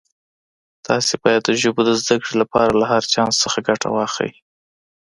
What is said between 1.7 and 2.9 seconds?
د زده کړې لپاره له